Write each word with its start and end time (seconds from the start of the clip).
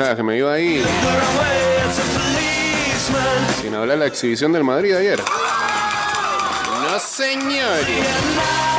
pensabas 0.00 0.16
que 0.16 0.22
me 0.22 0.38
iba 0.38 0.52
ahí 0.52 0.82
sin 3.60 3.74
hablar 3.74 3.98
la 3.98 4.06
exhibición 4.06 4.50
del 4.52 4.64
Madrid 4.64 4.94
ayer? 4.94 5.20
No, 6.82 6.98
señor. 6.98 8.69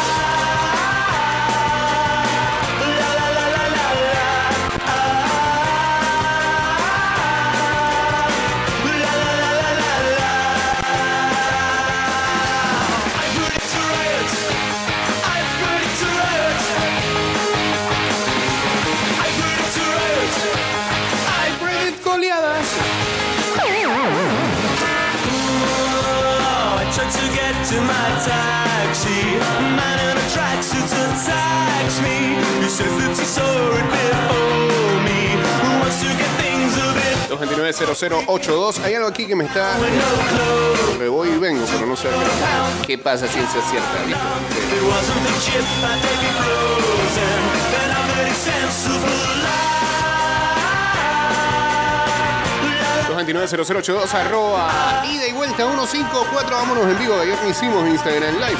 229-0082. 37.41 38.83
Hay 38.83 38.93
algo 38.95 39.07
aquí 39.07 39.25
que 39.25 39.35
me 39.35 39.45
está. 39.45 39.77
Me 40.99 41.07
voy 41.07 41.29
y 41.29 41.37
vengo, 41.37 41.65
pero 41.71 41.87
no 41.87 41.95
sé 41.95 42.07
qué, 42.85 42.97
pasa 42.97 43.27
ciencia 43.27 43.61
cierta. 43.69 44.03
¿viste? 44.05 44.21
It 44.75 44.83
wasn't 44.83 45.21
the 45.23 45.33
chip 45.41 45.61
I 45.81 45.99
take 46.01 46.21
me 46.21 46.29
frozen. 46.37 47.41
Then 47.71 47.91
I'm 47.91 48.07
very 48.15 48.35
sensible. 48.35 49.11
229-0082 53.11 54.13
arroba 54.13 55.03
ida 55.05 55.27
y 55.27 55.33
vuelta 55.33 55.57
154 55.57 56.55
vámonos 56.55 56.85
en 56.85 56.97
vivo 56.97 57.19
ayer 57.19 57.37
hicimos 57.47 57.87
Instagram 57.87 58.35
Live 58.35 58.57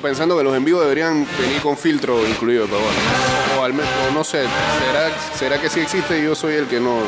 Pensando 0.00 0.36
que 0.36 0.44
los 0.44 0.56
en 0.56 0.64
vivo 0.64 0.80
deberían 0.80 1.26
venir 1.40 1.60
con 1.60 1.76
filtro 1.76 2.26
incluido 2.26 2.66
pero 2.66 2.78
bueno. 2.78 3.60
O 3.60 3.64
al 3.64 3.72
menos 3.74 3.90
no 4.14 4.22
sé 4.24 4.44
será 4.78 5.10
será 5.36 5.60
que 5.60 5.68
sí 5.68 5.80
existe 5.80 6.20
y 6.20 6.24
yo 6.24 6.34
soy 6.34 6.54
el 6.54 6.66
que 6.66 6.78
no 6.80 7.02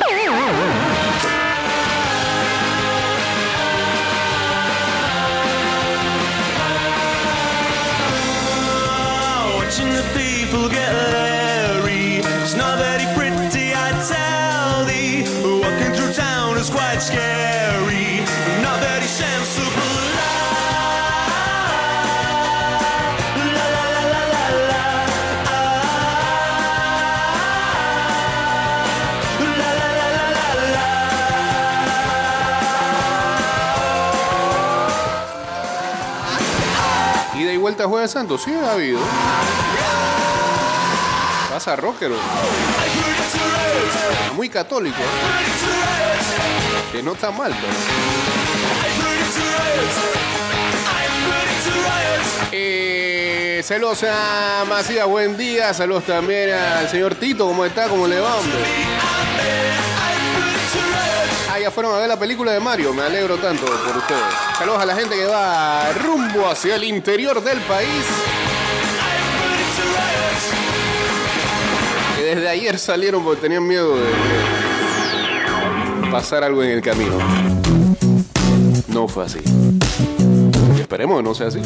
vuelta 37.81 37.89
Jueves 37.89 38.11
Santo 38.11 38.37
sí 38.37 38.53
ha 38.53 38.73
habido 38.73 38.99
pasa 41.49 41.77
rockero 41.77 42.17
muy 44.37 44.49
católico 44.49 44.99
que 46.93 47.03
no 47.03 47.13
está 47.13 47.31
mal 47.31 47.55
pero 47.61 47.73
Eh, 52.53 53.63
saludos 53.65 54.05
a 54.11 54.65
Macías, 54.69 55.07
buen 55.07 55.37
día. 55.37 55.73
Saludos 55.73 56.05
también 56.05 56.51
al 56.51 56.89
señor 56.89 57.15
Tito, 57.15 57.47
¿cómo 57.47 57.65
está? 57.65 57.89
¿Cómo 57.89 58.09
le 58.09 58.19
va, 58.19 58.37
hombre? 58.37 58.59
Fueron 61.75 61.95
a 61.95 61.99
ver 61.99 62.09
la 62.09 62.19
película 62.19 62.53
de 62.53 62.61
Mario, 62.61 62.93
me 62.93 63.03
alegro 63.03 63.37
tanto 63.37 63.65
por 63.65 63.97
ustedes. 63.97 64.21
Saludos 64.59 64.83
a 64.83 64.87
la 64.87 64.95
gente 64.97 65.15
que 65.15 65.25
va 65.25 65.93
rumbo 65.93 66.49
hacia 66.49 66.75
el 66.75 66.85
interior 66.85 67.43
del 67.43 67.61
país. 67.61 68.05
Que 72.17 72.23
desde 72.23 72.49
ayer 72.49 72.79
salieron 72.79 73.23
porque 73.23 73.43
tenían 73.43 73.67
miedo 73.67 73.95
de 73.97 74.11
pasar 76.11 76.43
algo 76.43 76.63
en 76.63 76.71
el 76.71 76.83
camino. 76.83 77.17
No 78.89 79.07
fue 79.07 79.25
así. 79.25 79.39
Esperemos 80.79 81.19
que 81.19 81.23
no 81.23 81.35
sea 81.35 81.47
así. 81.49 81.61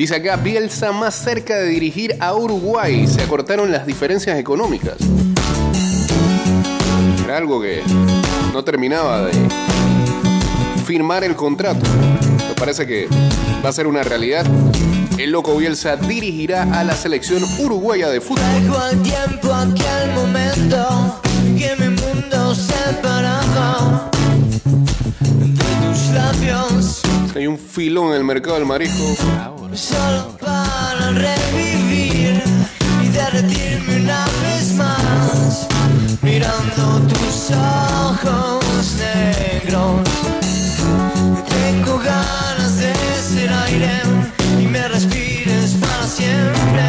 Dice 0.00 0.14
acá, 0.14 0.36
Bielsa 0.36 0.92
más 0.92 1.14
cerca 1.14 1.56
de 1.56 1.66
dirigir 1.66 2.16
a 2.20 2.32
Uruguay. 2.34 3.06
Se 3.06 3.20
acortaron 3.20 3.70
las 3.70 3.86
diferencias 3.86 4.38
económicas. 4.38 4.96
Era 7.22 7.36
algo 7.36 7.60
que 7.60 7.82
no 8.54 8.64
terminaba 8.64 9.26
de 9.26 9.32
firmar 10.86 11.22
el 11.22 11.36
contrato. 11.36 11.84
Me 12.48 12.54
parece 12.54 12.86
que 12.86 13.08
va 13.62 13.68
a 13.68 13.72
ser 13.74 13.86
una 13.86 14.02
realidad. 14.02 14.46
El 15.18 15.32
loco 15.32 15.54
Bielsa 15.54 15.96
dirigirá 15.96 16.62
a 16.62 16.82
la 16.82 16.94
selección 16.94 17.44
uruguaya 17.58 18.08
de 18.08 18.22
fútbol. 18.22 18.46
Un 27.50 27.58
filón 27.58 28.10
en 28.10 28.18
el 28.18 28.24
mercado 28.24 28.54
del 28.56 28.64
marisco. 28.64 29.02
solo 29.74 30.36
para 30.40 31.10
revivir 31.10 32.40
y 33.02 33.08
derretirme 33.08 33.96
una 34.02 34.24
vez 34.42 34.74
más 34.74 35.66
mirando 36.22 37.08
tus 37.08 37.50
ojos 37.50 38.96
negros. 38.98 40.08
Tengo 41.48 41.98
ganas 41.98 42.76
de 42.76 42.94
ser 43.20 43.50
aire 43.52 44.02
y 44.60 44.66
me 44.66 44.86
respires 44.86 45.76
para 45.80 46.06
siempre. 46.06 46.84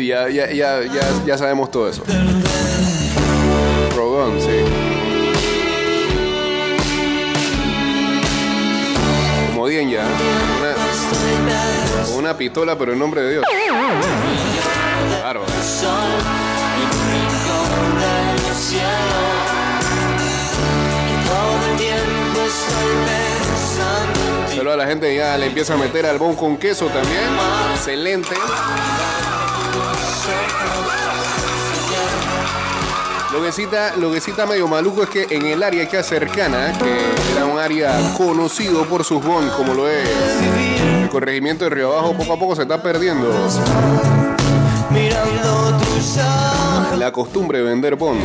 ya, 0.08 0.28
ya, 0.28 0.50
ya, 0.50 0.82
ya, 0.82 1.24
ya 1.24 1.38
sabemos 1.38 1.70
todo 1.70 1.88
eso. 1.88 2.02
Rogón, 3.94 4.40
sí. 4.40 4.83
Una, 12.16 12.36
pistola, 12.36 12.78
pero 12.78 12.92
en 12.92 12.98
nombre 12.98 13.22
de 13.22 13.32
Dios. 13.32 13.44
Claro. 15.20 15.44
Saludos 24.48 24.74
a 24.74 24.76
la 24.76 24.86
gente 24.86 25.14
ya 25.14 25.36
le 25.36 25.46
empieza 25.46 25.74
a 25.74 25.76
meter 25.76 26.06
al 26.06 26.18
bon 26.18 26.36
con 26.36 26.56
queso 26.56 26.86
también. 26.86 27.24
Excelente. 27.74 28.34
Lo 33.32 33.42
que, 33.42 33.50
cita, 33.50 33.96
lo 33.96 34.12
que 34.12 34.20
cita 34.20 34.46
medio 34.46 34.68
maluco 34.68 35.02
es 35.02 35.08
que 35.08 35.26
en 35.28 35.44
el 35.46 35.64
área 35.64 35.88
que 35.88 36.00
cercana, 36.04 36.72
que 36.78 37.23
era 37.34 37.46
un 37.46 37.58
área 37.58 38.14
conocido 38.16 38.84
por 38.84 39.04
sus 39.04 39.22
bon, 39.24 39.48
como 39.56 39.74
lo 39.74 39.88
es 39.88 40.08
el 41.02 41.08
corregimiento 41.08 41.64
de 41.64 41.70
Río 41.70 41.92
Abajo, 41.92 42.14
poco 42.14 42.32
a 42.32 42.38
poco 42.38 42.56
se 42.56 42.62
está 42.62 42.82
perdiendo. 42.82 43.28
La 46.98 47.12
costumbre 47.12 47.58
de 47.58 47.64
vender 47.64 47.96
Bond. 47.96 48.20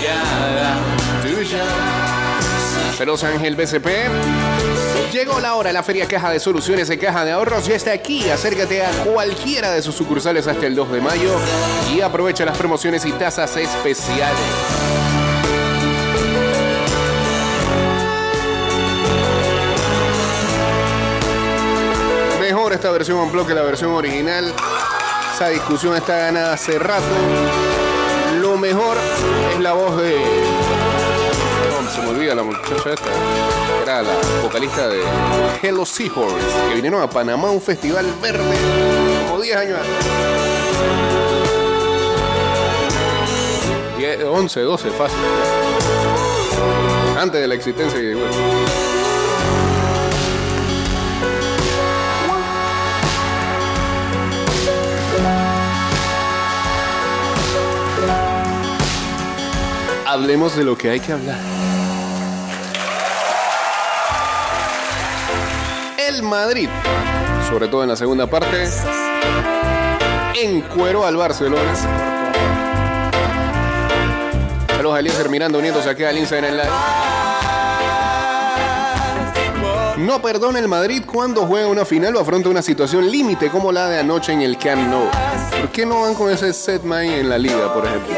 Mirada 0.00 0.76
tuya. 1.22 1.64
Celos 2.96 3.22
Ángel 3.24 3.56
BCP. 3.56 3.86
Llegó 5.12 5.40
la 5.40 5.54
hora, 5.54 5.72
la 5.72 5.82
Feria 5.82 6.06
Caja 6.06 6.30
de 6.30 6.40
Soluciones 6.40 6.88
de 6.88 6.98
Caja 6.98 7.24
de 7.24 7.32
Ahorros 7.32 7.66
ya 7.66 7.74
está 7.74 7.92
aquí. 7.92 8.28
Acércate 8.28 8.84
a 8.84 8.90
cualquiera 9.04 9.72
de 9.72 9.82
sus 9.82 9.94
sucursales 9.94 10.46
hasta 10.46 10.66
el 10.66 10.74
2 10.74 10.92
de 10.92 11.00
mayo 11.00 11.36
y 11.94 12.00
aprovecha 12.00 12.44
las 12.44 12.56
promociones 12.58 13.04
y 13.04 13.12
tasas 13.12 13.56
especiales. 13.56 14.38
Mejor 22.40 22.72
esta 22.72 22.90
versión 22.90 23.20
en 23.20 23.32
bloque 23.32 23.48
que 23.48 23.54
la 23.54 23.62
versión 23.62 23.92
original. 23.92 24.52
Esa 25.34 25.48
discusión 25.48 25.94
está 25.94 26.16
ganada 26.16 26.54
hace 26.54 26.78
rato. 26.78 27.67
Lo 28.48 28.56
mejor 28.56 28.96
es 29.52 29.60
la 29.60 29.74
voz 29.74 29.94
de 29.98 30.16
no, 31.82 31.90
se 31.90 32.00
me 32.00 32.08
olvida 32.08 32.34
la 32.34 32.42
muchacha 32.42 32.94
esta. 32.94 33.10
Era 33.82 34.00
la 34.00 34.14
vocalista 34.42 34.88
de 34.88 35.02
Hello 35.60 35.84
Seahorse, 35.84 36.46
que 36.70 36.76
vinieron 36.76 37.02
a 37.02 37.10
Panamá 37.10 37.48
a 37.48 37.50
un 37.50 37.60
festival 37.60 38.06
verde 38.22 38.56
como 39.28 39.42
10 39.42 39.54
años 39.54 39.78
antes. 39.78 40.06
10, 43.98 44.24
11, 44.24 44.60
12, 44.60 44.90
fácil. 44.92 45.18
Antes 47.18 47.42
de 47.42 47.48
la 47.48 47.54
existencia 47.54 47.98
de 47.98 48.16
Hablemos 60.20 60.56
de 60.56 60.64
lo 60.64 60.76
que 60.76 60.90
hay 60.90 60.98
que 60.98 61.12
hablar. 61.12 61.38
El 65.96 66.24
Madrid, 66.24 66.68
sobre 67.48 67.68
todo 67.68 67.84
en 67.84 67.88
la 67.88 67.94
segunda 67.94 68.26
parte, 68.26 68.68
encueró 70.34 71.06
al 71.06 71.16
Barcelona. 71.16 71.72
Saludos 74.66 74.96
a 74.96 74.98
Eliezer 74.98 75.28
Miranda 75.28 75.56
uniéndose 75.56 75.88
aquí 75.88 76.02
al 76.02 76.18
Instagram 76.18 76.50
Live. 76.50 76.70
No 79.98 80.20
perdona 80.20 80.58
el 80.58 80.66
Madrid 80.66 81.04
cuando 81.06 81.46
juega 81.46 81.68
una 81.68 81.84
final 81.84 82.16
o 82.16 82.20
afronta 82.20 82.48
una 82.48 82.62
situación 82.62 83.08
límite 83.08 83.50
como 83.50 83.70
la 83.70 83.88
de 83.88 84.00
anoche 84.00 84.32
en 84.32 84.42
el 84.42 84.58
Camp 84.58 84.82
Nou. 84.90 85.08
¿Por 85.60 85.70
qué 85.70 85.86
no 85.86 86.00
van 86.00 86.16
con 86.16 86.28
ese 86.28 86.52
set 86.52 86.82
mind 86.82 87.12
en 87.12 87.28
la 87.28 87.38
liga, 87.38 87.72
por 87.72 87.86
ejemplo? 87.86 88.16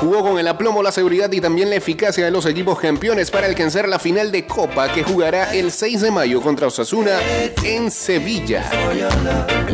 Jugó 0.00 0.22
con 0.22 0.38
el 0.38 0.46
aplomo, 0.46 0.82
la 0.82 0.92
seguridad 0.92 1.32
y 1.32 1.40
también 1.40 1.70
la 1.70 1.76
eficacia 1.76 2.24
de 2.24 2.30
los 2.30 2.44
equipos 2.46 2.78
campeones 2.78 3.30
para 3.30 3.46
alcanzar 3.46 3.88
la 3.88 3.98
final 3.98 4.30
de 4.30 4.46
Copa 4.46 4.92
que 4.92 5.02
jugará 5.02 5.54
el 5.54 5.72
6 5.72 6.02
de 6.02 6.10
mayo 6.10 6.40
contra 6.42 6.66
Osasuna 6.66 7.18
en 7.62 7.90
Sevilla. 7.90 8.70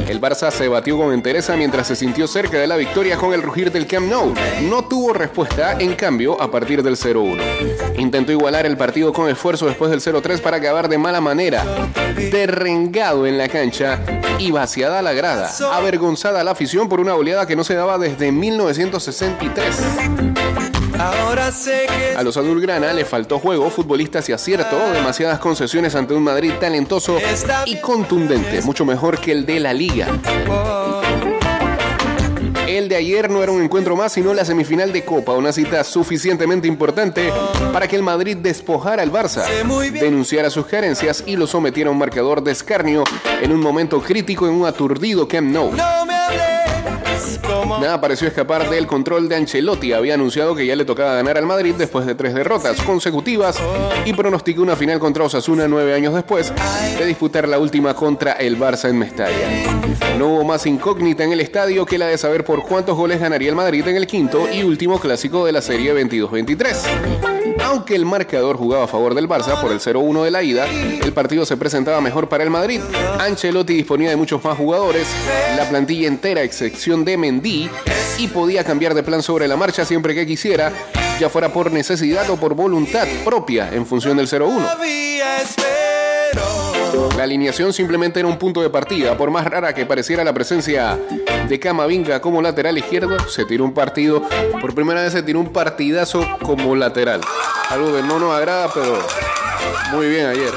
El 0.08 0.20
Barça 0.20 0.50
se 0.50 0.68
batió 0.68 0.96
con 0.96 1.12
entereza 1.12 1.56
mientras 1.56 1.88
se 1.88 1.96
sintió 1.96 2.26
cerca 2.28 2.58
de 2.58 2.66
la 2.66 2.76
victoria 2.76 3.16
con 3.16 3.34
el 3.34 3.42
rugir 3.42 3.72
del 3.72 3.86
Camp 3.86 4.08
Nou. 4.08 4.32
No 4.62 4.84
tuvo 4.84 5.12
respuesta, 5.12 5.76
en 5.78 5.94
cambio, 5.94 6.40
a 6.40 6.50
partir 6.50 6.82
del 6.82 6.96
0-1. 6.96 7.40
Intentó 7.98 8.32
igualar 8.32 8.66
el 8.66 8.76
partido 8.76 9.12
con 9.12 9.28
esfuerzo 9.28 9.66
después 9.66 9.90
del 9.90 10.00
0-3 10.00 10.40
para 10.40 10.58
acabar 10.58 10.88
de 10.88 10.98
mala 10.98 11.20
manera. 11.20 11.64
Derrengado 12.14 13.26
en 13.26 13.38
la 13.38 13.48
cancha 13.48 14.00
y 14.38 14.50
vaciada 14.50 15.02
la 15.02 15.12
grada. 15.12 15.50
Avergonzada 15.72 16.44
la 16.44 16.52
afición 16.52 16.88
por 16.88 17.00
una 17.00 17.14
oleada 17.14 17.46
que 17.46 17.56
no 17.56 17.64
se 17.64 17.74
daba 17.74 17.98
desde 17.98 18.32
1963. 18.32 19.76
A 22.16 22.22
los 22.22 22.36
azulgrana 22.36 22.92
le 22.92 23.04
faltó 23.04 23.38
juego, 23.38 23.68
futbolistas 23.68 24.28
y 24.28 24.32
acierto, 24.32 24.76
demasiadas 24.92 25.38
concesiones 25.38 25.94
ante 25.94 26.14
un 26.14 26.22
Madrid 26.22 26.52
talentoso 26.60 27.18
y 27.66 27.80
contundente, 27.80 28.62
mucho 28.62 28.84
mejor 28.84 29.20
que 29.20 29.32
el 29.32 29.44
de 29.44 29.60
la 29.60 29.72
liga. 29.72 30.08
El 32.66 32.88
de 32.88 32.96
ayer 32.96 33.28
no 33.28 33.42
era 33.42 33.52
un 33.52 33.62
encuentro 33.62 33.96
más, 33.96 34.12
sino 34.12 34.32
la 34.32 34.44
semifinal 34.44 34.92
de 34.92 35.04
Copa, 35.04 35.32
una 35.32 35.52
cita 35.52 35.84
suficientemente 35.84 36.68
importante 36.68 37.32
para 37.72 37.86
que 37.88 37.96
el 37.96 38.02
Madrid 38.02 38.36
despojara 38.36 39.02
al 39.02 39.12
Barça, 39.12 39.44
denunciara 39.92 40.48
sus 40.48 40.66
carencias 40.66 41.24
y 41.26 41.36
lo 41.36 41.46
sometiera 41.46 41.90
a 41.90 41.92
un 41.92 41.98
marcador 41.98 42.42
de 42.42 42.52
escarnio 42.52 43.04
en 43.42 43.52
un 43.52 43.60
momento 43.60 44.00
crítico 44.00 44.46
en 44.46 44.54
un 44.54 44.66
aturdido 44.66 45.28
Camp 45.28 45.50
Nou. 45.50 45.72
no 45.72 46.06
me 46.06 46.61
Nada 47.80 48.00
pareció 48.00 48.28
escapar 48.28 48.68
del 48.70 48.86
control 48.86 49.28
de 49.28 49.36
Ancelotti. 49.36 49.92
Había 49.92 50.14
anunciado 50.14 50.54
que 50.54 50.66
ya 50.66 50.76
le 50.76 50.84
tocaba 50.84 51.14
ganar 51.14 51.38
al 51.38 51.46
Madrid 51.46 51.74
después 51.76 52.06
de 52.06 52.14
tres 52.14 52.34
derrotas 52.34 52.80
consecutivas 52.82 53.58
y 54.04 54.12
pronosticó 54.12 54.62
una 54.62 54.76
final 54.76 54.98
contra 54.98 55.24
Osasuna 55.24 55.68
nueve 55.68 55.94
años 55.94 56.14
después 56.14 56.52
de 56.98 57.04
disputar 57.04 57.48
la 57.48 57.58
última 57.58 57.94
contra 57.94 58.32
el 58.32 58.58
Barça 58.58 58.88
en 58.88 58.98
Mestalla. 58.98 59.48
No 60.18 60.28
hubo 60.28 60.44
más 60.44 60.66
incógnita 60.66 61.24
en 61.24 61.32
el 61.32 61.40
estadio 61.40 61.84
que 61.84 61.98
la 61.98 62.06
de 62.06 62.18
saber 62.18 62.44
por 62.44 62.62
cuántos 62.62 62.96
goles 62.96 63.20
ganaría 63.20 63.48
el 63.48 63.56
Madrid 63.56 63.86
en 63.86 63.96
el 63.96 64.06
quinto 64.06 64.48
y 64.52 64.62
último 64.62 64.98
clásico 64.98 65.44
de 65.44 65.52
la 65.52 65.62
serie 65.62 65.94
22-23. 65.94 67.41
Aunque 67.64 67.94
el 67.94 68.04
marcador 68.04 68.56
jugaba 68.56 68.84
a 68.84 68.88
favor 68.88 69.14
del 69.14 69.28
Barça 69.28 69.60
por 69.60 69.72
el 69.72 69.80
0-1 69.80 70.24
de 70.24 70.30
la 70.30 70.42
ida, 70.42 70.66
el 70.66 71.12
partido 71.12 71.44
se 71.46 71.56
presentaba 71.56 72.00
mejor 72.00 72.28
para 72.28 72.44
el 72.44 72.50
Madrid. 72.50 72.80
Ancelotti 73.18 73.74
disponía 73.74 74.10
de 74.10 74.16
muchos 74.16 74.42
más 74.44 74.56
jugadores, 74.56 75.06
la 75.56 75.68
plantilla 75.68 76.08
entera 76.08 76.40
a 76.40 76.44
excepción 76.44 77.04
de 77.04 77.16
Mendy, 77.16 77.70
y 78.18 78.28
podía 78.28 78.64
cambiar 78.64 78.94
de 78.94 79.02
plan 79.02 79.22
sobre 79.22 79.48
la 79.48 79.56
marcha 79.56 79.84
siempre 79.84 80.14
que 80.14 80.26
quisiera, 80.26 80.72
ya 81.18 81.28
fuera 81.28 81.52
por 81.52 81.72
necesidad 81.72 82.28
o 82.30 82.36
por 82.36 82.54
voluntad 82.54 83.06
propia 83.24 83.72
en 83.72 83.86
función 83.86 84.16
del 84.16 84.28
0-1. 84.28 84.66
La 87.16 87.24
alineación 87.24 87.72
simplemente 87.72 88.20
era 88.20 88.28
un 88.28 88.38
punto 88.38 88.62
de 88.62 88.70
partida. 88.70 89.16
Por 89.16 89.30
más 89.30 89.44
rara 89.44 89.74
que 89.74 89.86
pareciera 89.86 90.24
la 90.24 90.32
presencia 90.32 90.98
de 91.48 91.60
Camavinga 91.60 92.20
como 92.20 92.40
lateral 92.40 92.78
izquierdo, 92.78 93.18
se 93.28 93.44
tiró 93.44 93.64
un 93.64 93.74
partido. 93.74 94.22
Por 94.60 94.74
primera 94.74 95.02
vez 95.02 95.12
se 95.12 95.22
tiró 95.22 95.40
un 95.40 95.52
partidazo 95.52 96.26
como 96.42 96.74
lateral. 96.74 97.20
Algo 97.70 97.94
que 97.94 98.02
no 98.02 98.18
nos 98.18 98.34
agrada, 98.34 98.70
pero 98.72 98.98
muy 99.92 100.08
bien 100.08 100.26
ayer. 100.26 100.52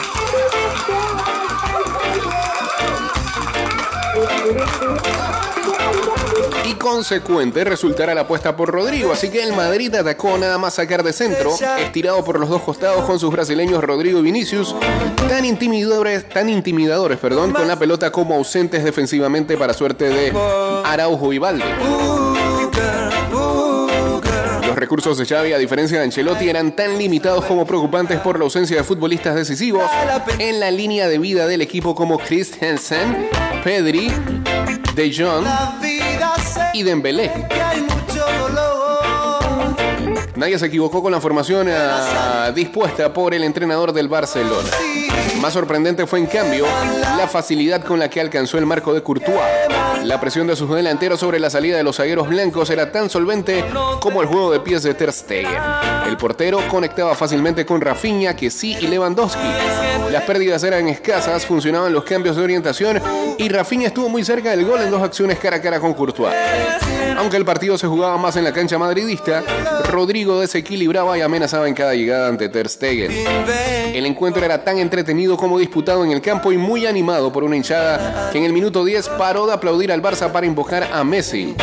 Y 6.86 6.88
consecuente 6.88 7.64
resultará 7.64 8.14
la 8.14 8.22
apuesta 8.22 8.56
por 8.56 8.70
Rodrigo. 8.70 9.12
Así 9.12 9.30
que 9.30 9.42
el 9.42 9.54
Madrid 9.54 9.96
atacó 9.96 10.38
nada 10.38 10.60
más 10.60 10.76
sacar 10.76 11.02
de 11.02 11.14
centro, 11.14 11.52
estirado 11.80 12.24
por 12.24 12.40
los 12.40 12.48
dos 12.48 12.62
costados 12.62 13.06
con 13.06 13.20
sus 13.20 13.32
brasileños 13.32 13.84
Rodrigo 13.84 14.20
y 14.20 14.22
Vinicius, 14.22 14.76
tan 15.28 15.46
intimidadores, 15.46 16.30
tan 16.30 16.48
intimidadores, 16.48 17.18
perdón, 17.18 17.54
con 17.54 17.68
la 17.68 17.80
pelota 17.80 18.12
como 18.12 18.36
ausentes 18.36 18.84
defensivamente 18.84 19.58
para 19.58 19.74
suerte 19.74 20.10
de 20.10 20.32
Araujo 20.86 21.34
y 21.34 21.40
Valde. 21.40 21.66
Los 24.68 24.76
recursos 24.76 25.18
de 25.18 25.26
Xavi, 25.26 25.54
a 25.54 25.58
diferencia 25.58 25.98
de 25.98 26.04
Ancelotti, 26.04 26.50
eran 26.50 26.76
tan 26.76 27.00
limitados 27.00 27.46
como 27.46 27.66
preocupantes 27.66 28.20
por 28.20 28.38
la 28.38 28.44
ausencia 28.44 28.78
de 28.78 28.84
futbolistas 28.84 29.34
decisivos 29.34 29.90
en 30.38 30.60
la 30.60 30.70
línea 30.70 31.08
de 31.08 31.18
vida 31.18 31.48
del 31.48 31.62
equipo 31.62 31.96
como 31.96 32.20
Christensen, 32.20 33.28
Pedri, 33.64 34.12
De 34.94 35.12
Jong 35.12 36.05
y 36.76 36.84
Dembélé. 36.84 37.32
Nadie 40.36 40.60
se 40.60 40.66
equivocó 40.66 41.02
con 41.02 41.14
la 41.14 41.22
formación 41.22 41.70
ah, 41.72 42.52
dispuesta 42.54 43.14
por 43.14 43.34
el 43.34 43.46
entrenador 43.46 43.94
del 43.94 44.10
Barcelona. 44.10 44.70
Más 45.40 45.54
sorprendente 45.54 46.06
fue 46.06 46.20
en 46.20 46.26
cambio 46.26 46.66
la 47.18 47.30
facilidad 47.30 47.82
con 47.82 47.98
la 47.98 48.10
que 48.10 48.20
alcanzó 48.20 48.58
el 48.58 48.66
marco 48.66 48.94
de 48.94 49.02
Courtois. 49.02 49.65
La 50.06 50.20
presión 50.20 50.46
de 50.46 50.56
sus 50.56 50.70
delanteros 50.70 51.20
sobre 51.20 51.40
la 51.40 51.50
salida 51.50 51.78
de 51.78 51.84
los 51.84 51.96
zagueros 51.98 52.30
blancos 52.30 52.70
era 52.70 52.92
tan 52.92 53.10
solvente 53.10 53.66
como 54.00 54.22
el 54.22 54.28
juego 54.28 54.52
de 54.52 54.60
pies 54.60 54.84
de 54.84 54.94
Ter 54.94 55.12
Stegen. 55.12 55.52
El 56.08 56.16
portero 56.16 56.60
conectaba 56.70 57.16
fácilmente 57.16 57.66
con 57.66 57.82
Rafinha, 57.82 58.36
Kessi 58.36 58.74
y 58.80 58.88
Lewandowski. 58.88 59.48
Las 60.12 60.24
pérdidas 60.24 60.64
eran 60.64 60.88
escasas, 60.88 61.44
funcionaban 61.48 61.92
los 61.92 62.04
cambios 62.04 62.36
de 62.36 62.44
orientación 62.44 63.02
y 63.40 63.50
Rafinha 63.50 63.88
estuvo 63.88 64.08
muy 64.08 64.24
cerca 64.24 64.52
del 64.52 64.64
gol 64.64 64.82
en 64.82 64.92
dos 64.92 65.02
acciones 65.02 65.40
cara 65.40 65.58
a 65.58 65.62
cara 65.62 65.80
con 65.80 65.96
Courtois. 65.96 66.36
Aunque 67.18 67.38
el 67.38 67.46
partido 67.46 67.78
se 67.78 67.88
jugaba 67.88 68.18
más 68.18 68.36
en 68.36 68.44
la 68.44 68.52
cancha 68.52 68.78
madridista, 68.78 69.44
Rodrigo 69.90 70.40
desequilibraba 70.40 71.18
y 71.18 71.22
amenazaba 71.22 71.68
en 71.68 71.74
cada 71.74 71.96
llegada 71.96 72.28
ante 72.28 72.50
Ter 72.50 72.70
Stegen. 72.70 73.12
El 73.96 74.06
encuentro 74.06 74.44
era 74.44 74.64
tan 74.64 74.78
entretenido 74.78 75.38
como 75.38 75.58
disputado 75.58 76.04
en 76.04 76.12
el 76.12 76.22
campo 76.22 76.52
y 76.52 76.58
muy 76.58 76.86
animado 76.86 77.32
por 77.32 77.44
una 77.44 77.56
hinchada 77.56 78.30
que 78.32 78.38
en 78.38 78.44
el 78.44 78.54
minuto 78.54 78.84
10 78.84 79.10
paró 79.18 79.48
de 79.48 79.54
aplaudir 79.54 79.92
al 79.96 80.02
Barça 80.02 80.32
para 80.32 80.46
invocar 80.46 80.90
a 80.92 81.04
Messi. 81.04 81.56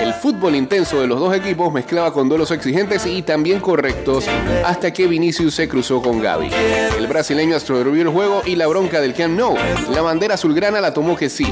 El 0.00 0.12
fútbol 0.14 0.54
intenso 0.54 1.00
de 1.00 1.06
los 1.06 1.18
dos 1.18 1.34
equipos 1.34 1.72
mezclaba 1.72 2.12
con 2.12 2.28
duelos 2.28 2.50
exigentes 2.50 3.06
y 3.06 3.22
también 3.22 3.60
correctos 3.60 4.26
hasta 4.64 4.92
que 4.92 5.06
Vinicius 5.06 5.54
se 5.54 5.68
cruzó 5.68 6.02
con 6.02 6.20
Gaby. 6.20 6.50
El 6.98 7.06
brasileño 7.06 7.56
absorbió 7.56 8.02
el 8.02 8.08
juego 8.08 8.42
y 8.44 8.56
la 8.56 8.66
bronca 8.66 9.00
del 9.00 9.14
Camp 9.14 9.38
Nou. 9.38 9.56
La 9.90 10.02
bandera 10.02 10.34
azulgrana 10.34 10.80
la 10.80 10.92
tomó 10.92 11.16
que 11.16 11.30
sí. 11.30 11.46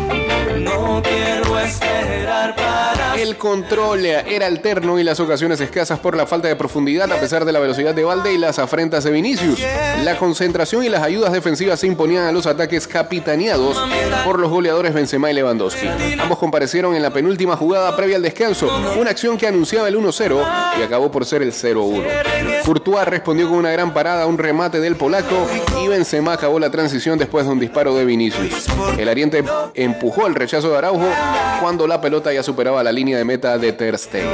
El 3.16 3.37
control 3.37 4.06
era 4.06 4.46
alterno 4.46 4.99
y 4.99 5.04
las 5.04 5.20
ocasiones 5.20 5.60
escasas 5.60 5.99
por 5.99 6.16
la 6.16 6.26
falta 6.26 6.49
de 6.49 6.56
profundidad 6.56 7.10
a 7.12 7.20
pesar 7.20 7.44
de 7.44 7.52
la 7.52 7.58
velocidad 7.58 7.94
de 7.94 8.04
Valde 8.04 8.32
y 8.32 8.38
las 8.38 8.58
afrentas 8.58 9.04
de 9.04 9.10
Vinicius. 9.10 9.60
La 10.02 10.16
concentración 10.16 10.84
y 10.84 10.88
las 10.88 11.02
ayudas 11.02 11.32
defensivas 11.32 11.80
se 11.80 11.87
imponían 11.87 12.25
a 12.25 12.32
los 12.32 12.46
ataques 12.46 12.87
capitaneados 12.87 13.76
por 14.25 14.38
los 14.38 14.50
goleadores 14.50 14.94
Benzema 14.94 15.30
y 15.30 15.34
Lewandowski. 15.34 15.69
Ambos 16.20 16.38
comparecieron 16.38 16.94
en 16.94 17.02
la 17.02 17.10
penúltima 17.10 17.56
jugada 17.56 17.94
previa 17.96 18.16
al 18.16 18.22
descanso, 18.22 18.68
una 18.98 19.10
acción 19.10 19.36
que 19.36 19.46
anunciaba 19.46 19.88
el 19.88 19.96
1-0 19.96 20.44
y 20.78 20.82
acabó 20.82 21.10
por 21.10 21.24
ser 21.24 21.42
el 21.42 21.52
0-1. 21.52 22.62
Courtois 22.64 23.06
respondió 23.06 23.48
con 23.48 23.58
una 23.58 23.70
gran 23.70 23.92
parada 23.92 24.24
a 24.24 24.26
un 24.26 24.38
remate 24.38 24.80
del 24.80 24.96
polaco 24.96 25.46
y 25.82 25.88
Benzema 25.88 26.34
acabó 26.34 26.58
la 26.58 26.70
transición 26.70 27.18
después 27.18 27.46
de 27.46 27.52
un 27.52 27.60
disparo 27.60 27.94
de 27.94 28.04
Vinicius. 28.04 28.66
El 28.98 29.08
ariente 29.08 29.44
empujó 29.74 30.26
el 30.26 30.34
rechazo 30.34 30.70
de 30.70 30.78
Araujo 30.78 31.08
cuando 31.60 31.86
la 31.86 32.00
pelota 32.00 32.32
ya 32.32 32.42
superaba 32.42 32.82
la 32.82 32.92
línea 32.92 33.18
de 33.18 33.24
meta 33.24 33.58
de 33.58 33.72
Ter 33.72 33.98
Stegen. 33.98 34.28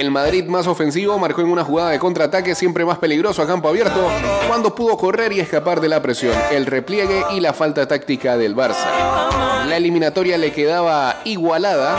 El 0.00 0.10
Madrid 0.10 0.46
más 0.46 0.66
ofensivo 0.66 1.18
marcó 1.18 1.42
en 1.42 1.48
una 1.48 1.62
jugada 1.62 1.90
de 1.90 1.98
contraataque 1.98 2.54
siempre 2.54 2.86
más 2.86 2.96
peligroso 2.96 3.42
a 3.42 3.46
campo 3.46 3.68
abierto 3.68 4.00
cuando 4.48 4.74
pudo 4.74 4.96
correr 4.96 5.30
y 5.34 5.40
escapar 5.40 5.78
de 5.78 5.90
la 5.90 6.00
presión, 6.00 6.32
el 6.50 6.64
repliegue 6.64 7.22
y 7.32 7.40
la 7.40 7.52
falta 7.52 7.86
táctica 7.86 8.38
del 8.38 8.56
Barça. 8.56 8.86
La 9.68 9.76
eliminatoria 9.76 10.38
le 10.38 10.52
quedaba 10.52 11.16
igualada 11.24 11.98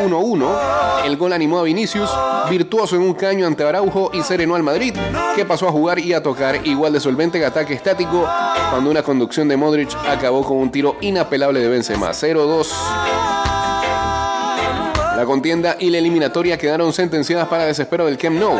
1-1. 0.00 1.06
El 1.06 1.16
gol 1.16 1.32
animó 1.32 1.58
a 1.58 1.64
Vinicius, 1.64 2.08
virtuoso 2.48 2.94
en 2.94 3.02
un 3.02 3.14
caño 3.14 3.48
ante 3.48 3.64
Araujo 3.64 4.12
y 4.14 4.22
serenó 4.22 4.54
al 4.54 4.62
Madrid, 4.62 4.94
que 5.34 5.44
pasó 5.44 5.66
a 5.66 5.72
jugar 5.72 5.98
y 5.98 6.12
a 6.12 6.22
tocar 6.22 6.64
igual 6.64 6.92
de 6.92 7.00
solvente 7.00 7.38
en 7.38 7.44
ataque 7.46 7.74
estático 7.74 8.28
cuando 8.70 8.92
una 8.92 9.02
conducción 9.02 9.48
de 9.48 9.56
Modric 9.56 9.92
acabó 10.08 10.44
con 10.44 10.56
un 10.56 10.70
tiro 10.70 10.98
inapelable 11.00 11.58
de 11.58 11.68
Benzema. 11.68 12.10
0-2. 12.10 13.39
La 15.20 15.26
contienda 15.26 15.76
y 15.78 15.90
la 15.90 15.98
eliminatoria 15.98 16.56
quedaron 16.56 16.94
sentenciadas 16.94 17.46
para 17.46 17.66
desespero 17.66 18.06
del 18.06 18.16
Camp 18.16 18.40
Nou. 18.40 18.56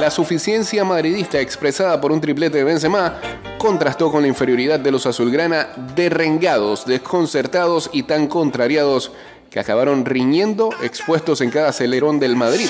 La 0.00 0.10
suficiencia 0.10 0.82
madridista 0.82 1.38
expresada 1.38 2.00
por 2.00 2.10
un 2.10 2.20
triplete 2.20 2.58
de 2.58 2.64
Benzema 2.64 3.20
contrastó 3.56 4.10
con 4.10 4.22
la 4.22 4.26
inferioridad 4.26 4.80
de 4.80 4.90
los 4.90 5.06
azulgrana 5.06 5.68
derrengados, 5.94 6.86
desconcertados 6.86 7.88
y 7.92 8.02
tan 8.02 8.26
contrariados 8.26 9.12
que 9.48 9.60
acabaron 9.60 10.04
riñendo 10.04 10.70
expuestos 10.82 11.40
en 11.40 11.52
cada 11.52 11.68
acelerón 11.68 12.18
del 12.18 12.34
Madrid. 12.34 12.68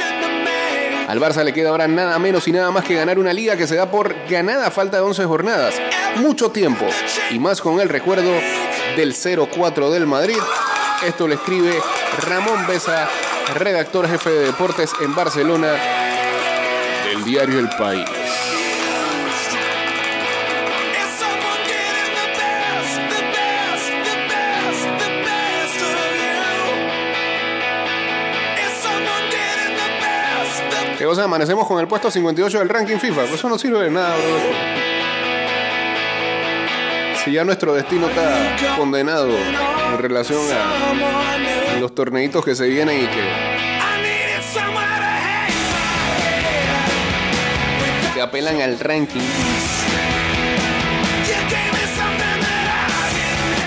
Al 1.08 1.18
Barça 1.18 1.42
le 1.42 1.54
queda 1.54 1.70
ahora 1.70 1.88
nada 1.88 2.18
menos 2.18 2.46
y 2.48 2.52
nada 2.52 2.70
más 2.70 2.84
que 2.84 2.96
ganar 2.96 3.18
una 3.18 3.32
liga 3.32 3.56
que 3.56 3.66
se 3.66 3.76
da 3.76 3.90
por 3.90 4.14
ganada 4.28 4.66
a 4.66 4.70
falta 4.70 4.98
de 4.98 5.04
11 5.04 5.24
jornadas. 5.24 5.74
Mucho 6.16 6.50
tiempo 6.50 6.84
y 7.30 7.38
más 7.38 7.62
con 7.62 7.80
el 7.80 7.88
recuerdo 7.88 8.30
del 8.94 9.14
0-4 9.14 9.90
del 9.90 10.06
Madrid. 10.06 10.36
Esto 11.06 11.28
lo 11.28 11.34
escribe 11.34 11.78
Ramón 12.26 12.66
Besa, 12.66 13.08
redactor 13.54 14.08
jefe 14.08 14.30
de 14.30 14.46
deportes 14.46 14.90
en 15.02 15.14
Barcelona 15.14 15.74
del 17.04 17.22
diario 17.24 17.58
El 17.58 17.68
País. 17.68 18.08
The 30.86 30.96
¿Qué 30.98 31.04
cosa? 31.04 31.24
Amanecemos 31.24 31.68
con 31.68 31.80
el 31.80 31.86
puesto 31.86 32.10
58 32.10 32.58
del 32.60 32.68
ranking 32.70 32.96
FIFA. 32.96 33.20
Pues 33.22 33.34
eso 33.34 33.48
no 33.50 33.58
sirve 33.58 33.84
de 33.84 33.90
nada, 33.90 34.16
bro. 34.16 34.93
Si 37.24 37.32
ya 37.32 37.42
nuestro 37.42 37.72
destino 37.72 38.06
está 38.08 38.54
condenado 38.76 39.30
en 39.30 39.98
relación 39.98 40.42
a 40.52 41.80
los 41.80 41.94
torneitos 41.94 42.44
que 42.44 42.54
se 42.54 42.68
vienen 42.68 43.02
y 43.02 43.06
que 43.06 43.54
que 48.14 48.20
apelan 48.20 48.60
al 48.60 48.78
ranking, 48.78 49.20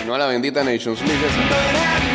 no 0.05 0.13
a 0.13 0.17
la 0.19 0.27
bendita 0.27 0.63
Nations 0.63 1.01
League. 1.01 1.25
esa. 1.25 2.06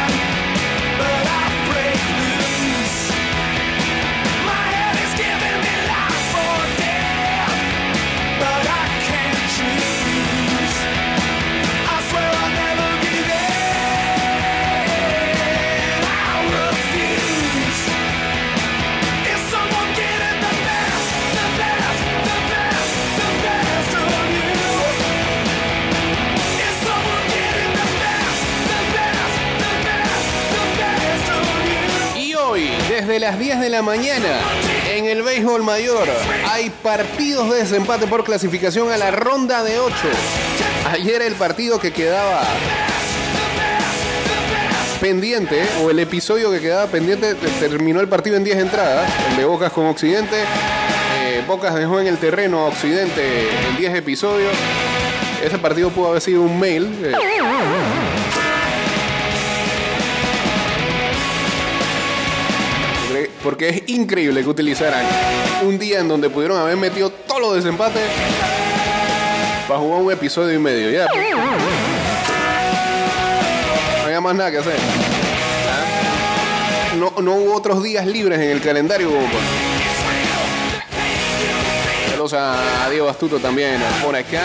desde 33.11 33.26
las 33.26 33.40
10 33.40 33.59
de 33.59 33.71
la 33.71 33.83
mañana, 33.83 34.38
en 34.88 35.07
el 35.07 35.25
béisbol 35.25 35.64
mayor, 35.64 36.07
hay 36.49 36.71
partidos 36.71 37.50
de 37.50 37.57
desempate 37.57 38.07
por 38.07 38.23
clasificación 38.23 38.93
a 38.93 38.97
la 38.97 39.11
ronda 39.11 39.64
de 39.64 39.81
8. 39.81 39.95
Ayer 40.93 41.21
el 41.23 41.35
partido 41.35 41.81
que 41.81 41.93
quedaba 41.93 42.45
pendiente, 45.00 45.61
o 45.83 45.90
el 45.90 45.99
episodio 45.99 46.52
que 46.52 46.61
quedaba 46.61 46.87
pendiente, 46.87 47.35
terminó 47.59 48.00
el 48.00 48.07
partido 48.07 48.37
en 48.37 48.45
10 48.45 48.59
entradas, 48.59 49.11
el 49.31 49.38
de 49.38 49.45
Bocas 49.45 49.73
con 49.73 49.87
Occidente. 49.87 50.37
Eh, 51.25 51.43
Bocas 51.49 51.75
dejó 51.75 51.99
en 51.99 52.07
el 52.07 52.19
terreno 52.19 52.61
a 52.61 52.69
Occidente 52.69 53.49
en 53.71 53.76
10 53.76 53.93
episodios. 53.97 54.52
Ese 55.45 55.59
partido 55.59 55.90
pudo 55.90 56.11
haber 56.11 56.21
sido 56.21 56.43
un 56.43 56.61
mail. 56.61 56.88
eh, 57.02 57.12
Porque- 63.42 63.68
es 63.70 63.82
increíble 63.88 64.42
que 64.42 64.49
utilizaran 64.49 65.04
un 65.62 65.78
día 65.78 66.00
en 66.00 66.09
donde 66.09 66.28
pudieron 66.30 66.59
haber 66.59 66.76
metido 66.76 67.11
todos 67.11 67.40
los 67.40 67.54
desempates 67.56 68.02
para 69.66 69.80
jugar 69.80 70.00
un 70.02 70.12
episodio 70.12 70.54
y 70.54 70.59
medio. 70.59 70.90
Ya. 70.90 71.06
No 73.99 74.04
había 74.06 74.20
más 74.20 74.35
nada 74.35 74.50
que 74.50 74.59
hacer. 74.59 74.75
No, 76.99 77.14
no 77.23 77.35
hubo 77.37 77.54
otros 77.54 77.82
días 77.82 78.04
libres 78.06 78.38
en 78.40 78.50
el 78.50 78.61
calendario. 78.61 79.09
por- 79.11 79.28
Saludos 82.11 82.35
a 82.35 82.88
Diego 82.90 83.09
Astuto 83.09 83.38
también 83.38 83.80
por 84.04 84.14
acá. 84.14 84.42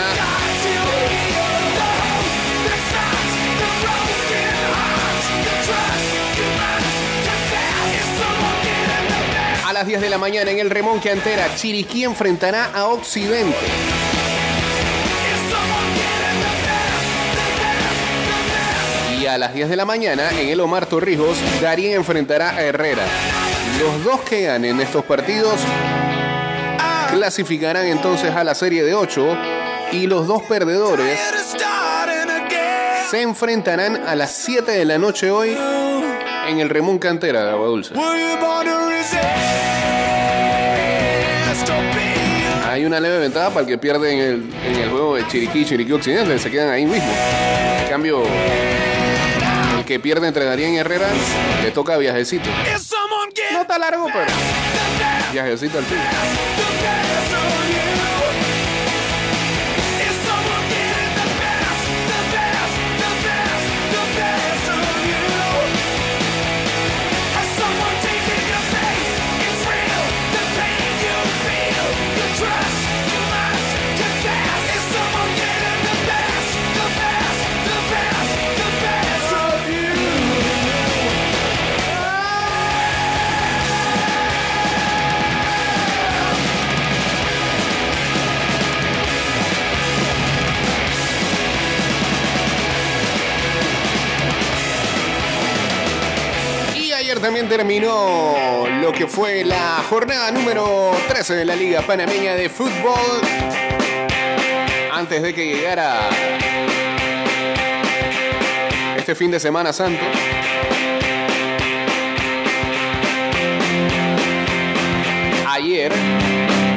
Las 9.76 9.86
10 9.86 10.00
de 10.00 10.08
la 10.08 10.16
mañana 10.16 10.50
en 10.50 10.58
el 10.58 10.70
remonque 10.70 11.10
antera, 11.10 11.54
Chiriquí 11.54 12.02
enfrentará 12.02 12.70
a 12.72 12.86
Occidente. 12.86 13.58
Y 19.20 19.26
a 19.26 19.34
a 19.34 19.38
las 19.38 19.52
10 19.52 19.68
de 19.68 19.76
la 19.76 19.84
mañana 19.84 20.30
en 20.30 20.48
el 20.48 20.60
Omar 20.60 20.86
Torrijos, 20.86 21.36
Darien 21.60 21.96
enfrentará 21.96 22.56
a 22.56 22.62
Herrera. 22.62 23.02
Los 23.78 24.02
dos 24.02 24.22
que 24.22 24.44
ganen 24.44 24.80
estos 24.80 25.04
partidos 25.04 25.60
clasificarán 27.10 27.84
entonces 27.84 28.34
a 28.34 28.44
la 28.44 28.54
serie 28.54 28.82
de 28.82 28.94
8 28.94 29.38
y 29.92 30.06
los 30.06 30.26
dos 30.26 30.42
perdedores 30.44 31.20
se 33.10 33.20
enfrentarán 33.20 34.08
a 34.08 34.14
las 34.14 34.32
7 34.36 34.72
de 34.72 34.86
la 34.86 34.96
noche 34.96 35.30
hoy 35.30 35.54
en 36.48 36.60
el 36.60 36.70
Remún 36.70 36.98
Cantera 36.98 37.44
de 37.44 37.50
Agua 37.50 37.66
Dulce. 37.66 37.92
Hay 42.76 42.84
una 42.84 43.00
leve 43.00 43.18
ventaja 43.20 43.48
para 43.48 43.62
el 43.62 43.66
que 43.66 43.78
pierde 43.78 44.12
en 44.12 44.18
el, 44.18 44.54
en 44.66 44.82
el 44.82 44.90
juego 44.90 45.16
de 45.16 45.26
Chiriquí 45.28 45.60
y 45.60 45.64
Chiriquí 45.64 45.92
Occidente, 45.92 46.38
se 46.38 46.50
quedan 46.50 46.68
ahí 46.68 46.84
mismo. 46.84 47.10
En 47.82 47.88
cambio, 47.88 48.22
el 49.78 49.84
que 49.86 49.98
pierde 49.98 50.28
entre 50.28 50.44
Darien 50.44 50.74
y 50.74 50.76
Herrera 50.76 51.08
le 51.62 51.70
toca 51.70 51.96
viajecito. 51.96 52.50
No 53.50 53.62
está 53.62 53.78
largo, 53.78 54.08
pero 54.12 54.26
viajecito 55.32 55.78
al 55.78 55.84
fin. 55.84 55.96
También 97.20 97.48
terminó 97.48 98.64
lo 98.80 98.92
que 98.92 99.06
fue 99.06 99.44
la 99.44 99.82
jornada 99.88 100.30
número 100.30 100.92
13 101.08 101.34
de 101.34 101.44
la 101.44 101.56
Liga 101.56 101.82
Panameña 101.82 102.34
de 102.34 102.48
Fútbol. 102.48 103.20
Antes 104.92 105.22
de 105.22 105.34
que 105.34 105.46
llegara 105.46 106.08
este 108.96 109.14
fin 109.14 109.30
de 109.30 109.40
semana 109.40 109.72
santo. 109.72 110.04
Ayer 115.48 115.92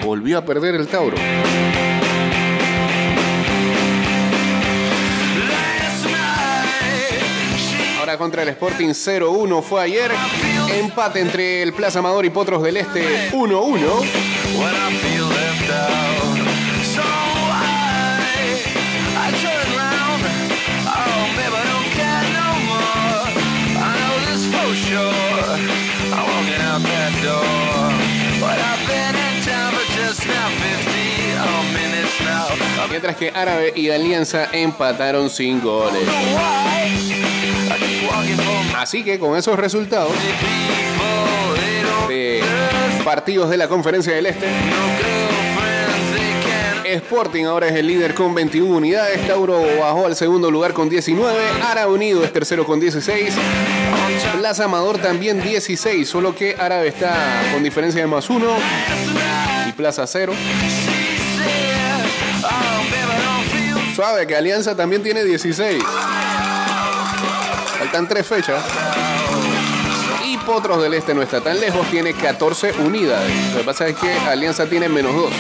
volvió 0.04 0.38
a 0.38 0.46
perder 0.46 0.76
el 0.76 0.88
Tauro. 0.88 1.18
Contra 8.18 8.44
el 8.44 8.50
Sporting 8.50 8.90
0-1 8.90 9.62
fue 9.62 9.82
ayer. 9.82 10.12
Empate 10.74 11.20
entre 11.22 11.62
el 11.62 11.74
Plaza 11.74 12.00
Amador 12.00 12.26
y 12.26 12.30
Potros 12.30 12.62
del 12.64 12.78
Este 12.78 13.32
1-1. 13.32 13.80
when 14.58 14.76
I 14.76 14.90
feel 14.98 15.28
left 15.28 15.70
out. 15.70 16.38
So 16.96 17.04
I, 17.06 18.60
I 19.16 19.28
turn 19.40 19.68
round. 19.78 20.22
Oh, 20.90 21.22
babe, 21.38 21.54
I 21.54 21.64
don't 21.72 21.90
care 21.94 22.26
no 22.34 22.50
more. 22.70 23.22
I 23.78 23.92
know 24.00 24.16
this 24.28 24.44
for 24.52 24.70
sure. 24.88 25.46
I'm 26.12 26.26
walking 26.26 26.62
out 26.66 26.82
that 26.82 27.14
door. 27.24 27.94
But 28.42 28.58
I've 28.58 28.84
been 28.88 29.16
in 29.16 29.36
town 29.46 29.72
for 29.76 29.86
just 29.94 30.26
now 30.26 30.50
50 30.50 31.40
oh, 31.40 31.64
minutes 31.78 32.16
now. 32.22 32.84
I'm 32.84 32.90
Mientras 32.90 33.16
que 33.16 33.32
Árabe 33.34 33.72
y 33.76 33.90
Alianza 33.92 34.50
empataron 34.52 35.30
sin 35.30 35.62
goles. 35.62 36.08
Así 38.78 39.04
que 39.04 39.20
con 39.20 39.38
esos 39.38 39.58
resultados 39.58 40.12
de 42.08 42.42
partidos 43.04 43.50
de 43.50 43.58
la 43.58 43.68
Conferencia 43.68 44.14
del 44.14 44.28
Este, 44.28 44.48
Sporting 46.86 47.46
ahora 47.46 47.68
es 47.68 47.76
el 47.76 47.88
líder 47.88 48.14
con 48.14 48.34
21 48.34 48.78
unidades, 48.78 49.26
Tauro 49.28 49.62
bajó 49.80 50.06
al 50.06 50.16
segundo 50.16 50.50
lugar 50.50 50.74
con 50.74 50.90
19, 50.90 51.38
Árabe 51.70 51.92
Unido 51.92 52.24
es 52.24 52.34
tercero 52.34 52.66
con 52.66 52.80
16, 52.80 53.34
Plaza 54.38 54.66
Amador 54.66 54.98
también 54.98 55.42
16, 55.42 56.08
solo 56.08 56.36
que 56.36 56.56
Árabe 56.58 56.88
está 56.88 57.44
con 57.54 57.64
diferencia 57.64 58.02
de 58.02 58.08
más 58.08 58.30
uno 58.30 58.48
y 59.68 59.72
Plaza 59.74 60.08
cero. 60.08 60.34
Suave 63.96 64.26
que 64.26 64.36
Alianza 64.36 64.76
también 64.76 65.04
tiene 65.04 65.24
16. 65.24 65.84
Faltan 67.90 68.08
tres 68.08 68.28
fechas. 68.28 68.64
Y 70.24 70.38
Potros 70.38 70.80
del 70.80 70.94
Este 70.94 71.16
no 71.16 71.24
está 71.24 71.42
tan 71.42 71.60
lejos, 71.60 71.90
tiene 71.90 72.14
14 72.14 72.74
unidades. 72.86 73.32
Lo 73.52 73.62
que 73.62 73.64
pasa 73.64 73.88
es 73.88 73.96
que 73.96 74.12
Alianza 74.12 74.68
tiene 74.68 74.88
menos 74.88 75.16
2. 75.16 75.34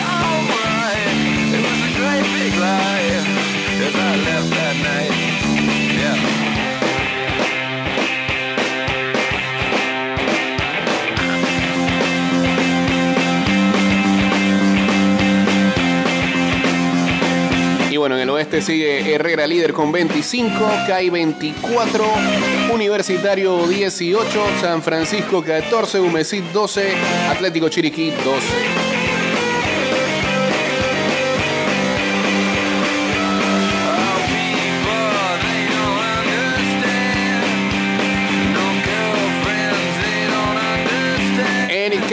Bueno, 17.99 18.15
en 18.15 18.21
el 18.21 18.29
oeste 18.29 18.61
sigue 18.61 19.13
Herrera 19.13 19.45
líder 19.45 19.73
con 19.73 19.91
25, 19.91 20.53
CAI 20.87 21.09
24, 21.09 22.05
Universitario 22.73 23.67
18, 23.67 24.27
San 24.61 24.81
Francisco 24.81 25.43
14, 25.43 25.99
Humesit 25.99 26.45
12, 26.45 26.93
Atlético 27.29 27.67
Chiriquí 27.69 28.11
12. 28.11 28.88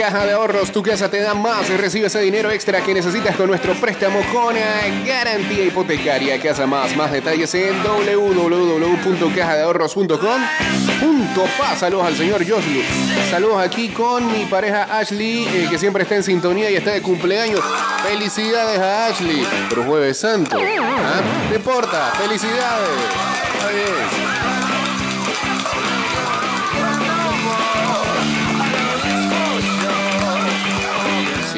Caja 0.07 0.25
de 0.25 0.31
Ahorros, 0.31 0.71
tu 0.71 0.81
casa 0.81 1.11
te 1.11 1.19
da 1.19 1.33
más 1.33 1.69
y 1.69 1.75
recibe 1.75 2.07
ese 2.07 2.21
dinero 2.21 2.49
extra 2.49 2.79
que 2.79 2.93
necesitas 2.93 3.35
con 3.35 3.47
nuestro 3.47 3.73
préstamo 3.73 4.21
con 4.31 4.55
eh, 4.55 5.03
garantía 5.05 5.65
hipotecaria. 5.65 6.41
Casa 6.41 6.65
Más, 6.65 6.95
más 6.95 7.11
detalles 7.11 7.53
en 7.55 7.83
www.cajadeahorros.com. 7.83 10.41
Punto 11.01 11.43
pa. 11.57 11.75
Saludos 11.75 12.07
al 12.07 12.15
señor 12.15 12.49
Joslu. 12.49 12.83
Saludos 13.29 13.59
aquí 13.59 13.89
con 13.89 14.31
mi 14.31 14.45
pareja 14.45 14.97
Ashley, 14.97 15.45
eh, 15.45 15.67
que 15.69 15.77
siempre 15.77 16.03
está 16.03 16.15
en 16.15 16.23
sintonía 16.23 16.71
y 16.71 16.77
está 16.77 16.91
de 16.91 17.01
cumpleaños. 17.01 17.59
Felicidades 18.09 18.79
a 18.79 19.07
Ashley. 19.07 19.45
Pero 19.67 19.83
jueves 19.83 20.17
santo. 20.17 20.57
¿ah? 20.57 21.21
Felicidades. 22.17 22.87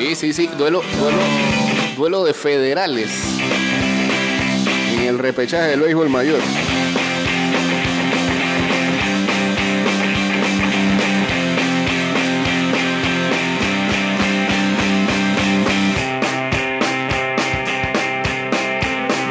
Sí, 0.10 0.15
sí, 0.15 0.34
sí. 0.34 0.50
Duelo, 0.58 0.82
duelo, 1.00 1.17
duelo 1.95 2.24
de 2.24 2.34
federales. 2.34 3.12
En 4.95 5.02
el 5.04 5.19
repechaje 5.19 5.67
del 5.67 5.82
béisbol 5.82 6.10
mayor. 6.10 6.39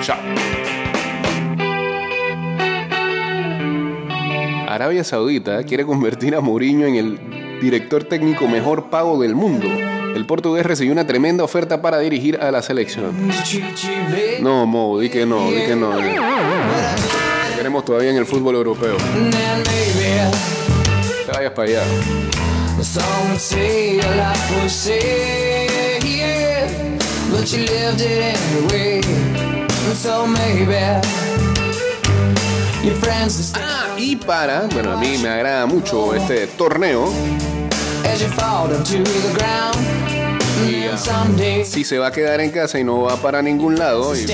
Chao. 0.03 0.17
Arabia 4.69 5.03
Saudita 5.03 5.65
quiere 5.65 5.85
convertir 5.85 6.37
a 6.37 6.41
Mourinho 6.41 6.87
en 6.87 6.95
el 6.95 7.59
director 7.61 8.05
técnico 8.05 8.47
mejor 8.47 8.91
pago 8.91 9.21
del 9.21 9.35
mundo. 9.35 9.67
El 10.19 10.27
portugués 10.27 10.67
recibió 10.67 10.93
una 10.93 11.07
tremenda 11.07 11.45
oferta 11.45 11.81
para 11.81 12.01
dirigir 12.01 12.41
a 12.41 12.51
la 12.51 12.61
selección. 12.61 13.31
No, 14.41 14.67
Mo, 14.67 14.99
di 14.99 15.09
que 15.09 15.25
no, 15.25 15.49
di 15.49 15.63
que 15.63 15.77
no. 15.77 15.93
Queremos 17.57 17.85
todavía 17.85 18.11
en 18.11 18.17
el 18.17 18.27
fútbol 18.27 18.57
europeo. 18.57 18.97
Te 21.25 21.33
vayas 21.33 21.53
para 21.53 21.69
allá. 21.69 21.83
Ah, 33.55 33.95
y 33.97 34.17
para, 34.17 34.63
bueno, 34.63 34.95
a 34.95 34.97
mí 34.97 35.17
me 35.23 35.29
agrada 35.29 35.65
mucho 35.67 36.13
este 36.13 36.49
torneo. 36.49 37.09
Si 41.65 41.85
se 41.85 41.99
va 41.99 42.09
a 42.09 42.13
quedar 42.13 42.41
en 42.41 42.51
casa 42.51 42.79
y 42.79 42.85
no 42.85 43.03
va 43.03 43.17
para 43.17 43.41
ningún 43.43 43.79
lado 43.79 44.15
y 44.17 44.27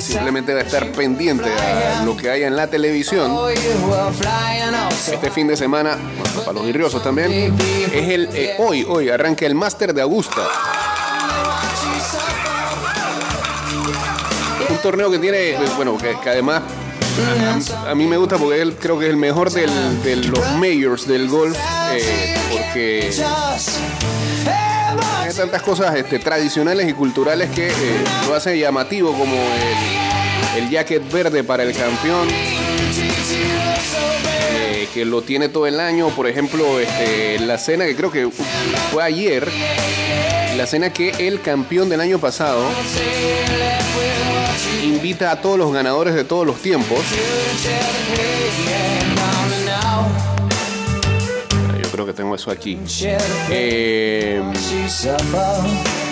simplemente 0.00 0.52
va 0.54 0.60
a 0.60 0.62
estar 0.62 0.86
pendiente 0.92 1.50
a 1.52 2.04
lo 2.04 2.16
que 2.16 2.30
haya 2.30 2.46
en 2.46 2.54
la 2.56 2.66
televisión. 2.68 3.30
oh. 3.30 5.12
Este 5.12 5.30
fin 5.30 5.46
de 5.48 5.56
semana, 5.56 5.96
bueno, 5.96 6.40
para 6.44 6.52
los 6.52 6.66
virriosos 6.66 7.02
también, 7.02 7.30
es 7.92 8.08
el 8.10 8.28
eh, 8.34 8.54
hoy, 8.58 8.84
hoy 8.88 9.08
arranca 9.08 9.46
el 9.46 9.54
Máster 9.54 9.92
de 9.94 10.02
Augusta. 10.02 10.42
Un 14.68 14.76
torneo 14.78 15.10
que 15.10 15.18
tiene, 15.18 15.50
eh, 15.50 15.58
bueno, 15.76 15.96
que, 15.98 16.16
que 16.22 16.30
además 16.30 16.62
a, 17.84 17.90
a 17.90 17.94
mí 17.94 18.06
me 18.06 18.16
gusta 18.16 18.36
porque 18.38 18.60
él 18.60 18.76
creo 18.80 18.98
que 18.98 19.06
es 19.06 19.10
el 19.10 19.16
mejor 19.16 19.50
del- 19.50 20.02
de 20.02 20.16
los 20.16 20.40
majors 20.52 21.06
del 21.06 21.28
golf, 21.28 21.56
porque 22.50 23.10
tiene 25.22 25.34
tantas 25.34 25.62
cosas 25.62 25.94
este, 25.96 26.18
tradicionales 26.18 26.88
y 26.88 26.92
culturales 26.92 27.50
que 27.50 27.68
eh, 27.68 28.04
lo 28.28 28.34
hace 28.34 28.58
llamativo 28.58 29.12
como 29.12 29.34
el, 30.56 30.62
el 30.64 30.70
jacket 30.70 31.10
verde 31.10 31.42
para 31.44 31.62
el 31.62 31.74
campeón. 31.74 32.28
eh, 34.50 34.88
que 34.92 35.04
lo 35.04 35.22
tiene 35.22 35.48
todo 35.48 35.66
el 35.66 35.80
año, 35.80 36.08
por 36.10 36.26
ejemplo, 36.28 36.78
este, 36.78 37.40
la 37.40 37.58
cena 37.58 37.84
que 37.86 37.96
creo 37.96 38.10
que 38.10 38.28
fue 38.92 39.02
ayer, 39.02 39.48
la 40.56 40.66
cena 40.66 40.92
que 40.92 41.10
el 41.26 41.40
campeón 41.40 41.88
del 41.88 42.00
año 42.00 42.18
pasado 42.18 42.64
invita 44.82 45.30
a 45.30 45.40
todos 45.40 45.58
los 45.58 45.72
ganadores 45.72 46.14
de 46.14 46.24
todos 46.24 46.46
los 46.46 46.60
tiempos. 46.60 46.98
Creo 51.94 52.06
que 52.06 52.12
tengo 52.12 52.34
eso 52.34 52.50
aquí. 52.50 52.76
Eh, 53.50 54.42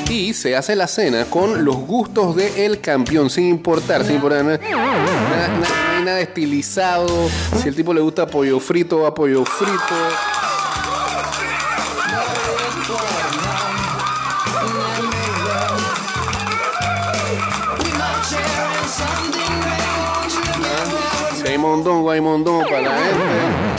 y 0.09 0.33
se 0.33 0.55
hace 0.55 0.77
la 0.77 0.87
cena 0.87 1.25
con 1.25 1.64
los 1.64 1.75
gustos 1.75 2.37
del 2.37 2.81
campeón, 2.81 3.29
sin 3.31 3.49
importar, 3.49 4.05
sin 4.05 4.14
importar. 4.14 4.45
Nada- 4.45 4.61
nada- 4.71 6.01
nada 6.05 6.21
estilizado. 6.21 7.29
Si 7.61 7.68
el 7.68 7.75
tipo 7.75 7.92
le 7.92 8.01
gusta 8.01 8.29
pollo 8.29 8.61
frito, 8.61 9.01
va 9.01 9.12
pollo 9.12 9.45
frito. 9.45 9.95
Hay 21.49 21.59
mondongo, 21.59 22.11
hay 22.11 22.21
mondongo 22.21 22.62
para 22.64 22.81
la 22.83 22.90
gente. 22.92 23.71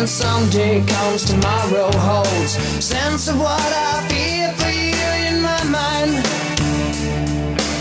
Then 0.00 0.06
someday 0.06 0.82
comes 0.86 1.26
tomorrow 1.26 1.90
holds 1.92 2.52
sense 2.82 3.28
of 3.28 3.38
what 3.38 3.60
I 3.60 4.08
feel 4.08 4.50
for 4.56 4.72
you 4.72 5.28
in 5.28 5.42
my 5.42 5.62
mind. 5.64 6.24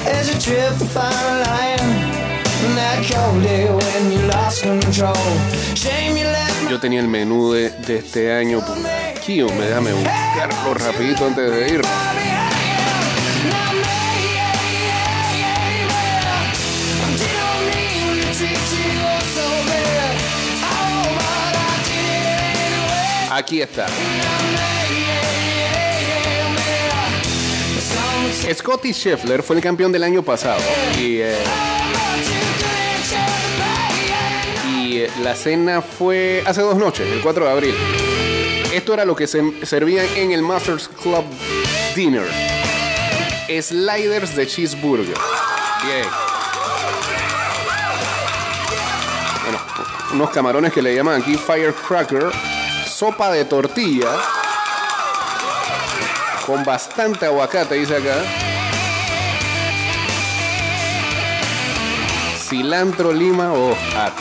As 0.05 0.27
you 0.27 0.37
trip 0.37 0.73
find 0.91 1.15
a 1.15 1.47
line. 1.47 1.79
And 1.79 2.75
that 2.75 3.09
cold 3.09 3.41
day 3.41 3.71
when 3.71 4.11
you 4.11 4.19
lost 4.27 4.63
control. 4.63 5.15
Shame 5.75 6.17
you 6.17 6.25
left 6.25 6.61
my 6.65 6.71
Yo 6.71 6.77
tenía 6.81 6.99
el 6.99 7.07
menú 7.07 7.53
de, 7.53 7.69
de 7.69 7.99
este 7.99 8.33
año. 8.33 8.61
Aquí, 9.15 9.41
hombre, 9.41 9.67
déjame 9.67 9.93
buscarlo 9.93 10.73
rapidito 10.73 11.25
antes 11.25 11.49
de 11.49 11.69
ir. 11.69 11.81
Aquí 23.39 23.61
está. 23.61 23.85
Scotty 28.53 28.91
Scheffler 28.91 29.41
fue 29.43 29.55
el 29.55 29.61
campeón 29.61 29.93
del 29.93 30.03
año 30.03 30.21
pasado. 30.23 30.59
Y, 30.97 31.19
eh, 31.19 31.37
eh, 34.75 35.09
la 35.23 35.35
cena 35.35 35.81
fue 35.81 36.43
hace 36.45 36.59
dos 36.59 36.75
noches, 36.75 37.09
el 37.09 37.21
4 37.21 37.45
de 37.45 37.51
abril. 37.51 37.75
Esto 38.73 38.93
era 38.93 39.05
lo 39.05 39.15
que 39.15 39.25
se 39.25 39.41
servía 39.65 40.03
en 40.17 40.33
el 40.33 40.41
Masters 40.41 40.89
Club 41.01 41.23
Dinner. 41.95 42.27
Sliders 43.47 44.35
de 44.35 44.47
cheeseburger. 44.47 45.15
Bien. 45.85 46.05
Bueno, 49.43 49.59
unos 50.11 50.29
camarones 50.31 50.73
que 50.73 50.81
le 50.81 50.93
llaman 50.93 51.21
aquí 51.21 51.37
firecracker. 51.37 52.58
Sopa 52.99 53.31
de 53.31 53.45
tortilla. 53.45 54.09
Con 56.45 56.65
bastante 56.65 57.27
aguacate, 57.27 57.75
dice 57.75 57.95
acá. 57.95 58.15
Cilantro, 62.49 63.13
lima 63.13 63.53
o 63.53 63.73
ah, 63.95 64.11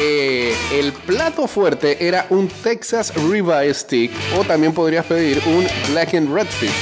eh, 0.00 0.56
el 0.72 0.94
plato 0.94 1.46
fuerte 1.46 2.08
era 2.08 2.24
un 2.30 2.48
Texas 2.48 3.12
Ribeye 3.14 3.74
Stick 3.74 4.10
o 4.38 4.42
también 4.42 4.72
podrías 4.72 5.04
pedir 5.04 5.42
un 5.44 5.66
Black 5.90 6.14
and 6.14 6.34
Redfish. 6.34 6.72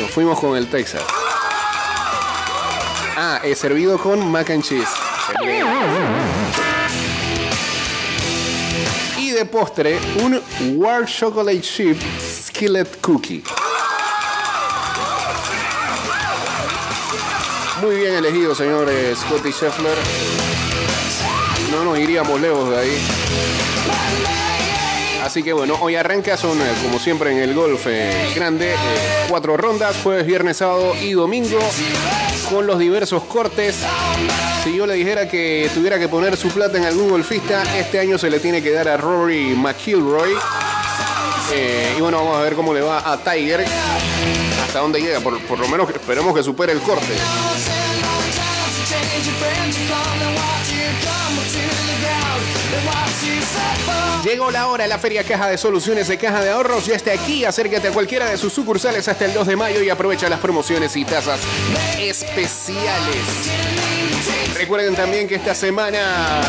Nos 0.00 0.10
fuimos 0.10 0.40
con 0.40 0.56
el 0.56 0.66
Texas. 0.66 1.04
Ah, 3.16 3.38
eh, 3.44 3.54
servido 3.54 3.98
con 3.98 4.32
mac 4.32 4.50
and 4.50 4.64
cheese. 4.64 4.90
De 9.34 9.44
postre, 9.44 9.98
un 10.22 10.40
War 10.76 11.06
Chocolate 11.06 11.60
Chip 11.60 12.00
Skillet 12.20 12.86
Cookie. 13.00 13.42
Muy 17.82 17.96
bien 17.96 18.14
elegido, 18.14 18.54
señor 18.54 18.88
eh, 18.88 19.14
Scotty 19.16 19.50
Scheffler. 19.50 19.98
No 21.72 21.84
nos 21.84 21.98
iríamos 21.98 22.40
lejos 22.40 22.70
de 22.70 22.78
ahí. 22.78 24.43
Así 25.24 25.42
que 25.42 25.54
bueno, 25.54 25.78
hoy 25.80 25.96
arranca, 25.96 26.36
son 26.36 26.60
eh, 26.60 26.70
como 26.82 26.98
siempre 26.98 27.32
en 27.32 27.38
el 27.38 27.54
golf 27.54 27.86
eh, 27.86 28.30
grande, 28.34 28.74
eh, 28.74 28.76
cuatro 29.26 29.56
rondas, 29.56 29.96
jueves, 30.02 30.26
viernes, 30.26 30.58
sábado 30.58 30.94
y 31.00 31.12
domingo, 31.12 31.58
con 32.50 32.66
los 32.66 32.78
diversos 32.78 33.22
cortes. 33.22 33.74
Si 34.62 34.76
yo 34.76 34.86
le 34.86 34.92
dijera 34.92 35.26
que 35.26 35.70
tuviera 35.72 35.98
que 35.98 36.08
poner 36.08 36.36
su 36.36 36.48
plata 36.48 36.76
en 36.76 36.84
algún 36.84 37.08
golfista, 37.08 37.62
este 37.74 38.00
año 38.00 38.18
se 38.18 38.28
le 38.28 38.38
tiene 38.38 38.62
que 38.62 38.70
dar 38.70 38.86
a 38.86 38.98
Rory 38.98 39.54
McIlroy. 39.56 40.34
Y 41.96 42.00
bueno, 42.02 42.18
vamos 42.18 42.36
a 42.36 42.42
ver 42.42 42.54
cómo 42.54 42.74
le 42.74 42.82
va 42.82 43.10
a 43.10 43.16
Tiger. 43.16 43.64
Hasta 44.62 44.80
dónde 44.80 45.00
llega, 45.00 45.20
por, 45.20 45.40
por 45.46 45.58
lo 45.58 45.68
menos 45.68 45.88
esperemos 45.88 46.34
que 46.34 46.42
supere 46.42 46.72
el 46.72 46.80
corte. 46.80 47.14
Llegó 54.24 54.50
la 54.50 54.68
hora, 54.68 54.86
la 54.86 54.98
Feria 54.98 55.22
Caja 55.22 55.48
de 55.48 55.58
Soluciones 55.58 56.08
de 56.08 56.16
Caja 56.16 56.42
de 56.42 56.48
Ahorros 56.48 56.86
ya 56.86 56.94
está 56.94 57.12
aquí. 57.12 57.44
Acércate 57.44 57.88
a 57.88 57.92
cualquiera 57.92 58.30
de 58.30 58.38
sus 58.38 58.54
sucursales 58.54 59.06
hasta 59.06 59.26
el 59.26 59.34
2 59.34 59.46
de 59.48 59.56
mayo 59.56 59.82
y 59.82 59.90
aprovecha 59.90 60.30
las 60.30 60.40
promociones 60.40 60.96
y 60.96 61.04
tasas 61.04 61.40
especiales. 61.98 63.50
Recuerden 64.54 64.96
también 64.96 65.28
que 65.28 65.34
esta 65.34 65.54
semana, 65.54 66.40